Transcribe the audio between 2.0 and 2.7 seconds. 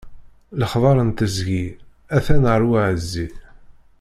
a-t-an ar